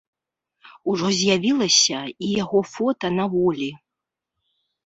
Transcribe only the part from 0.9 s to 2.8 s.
Ужо з'явілася і яго